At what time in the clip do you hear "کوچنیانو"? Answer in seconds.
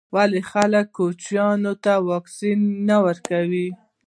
0.97-1.73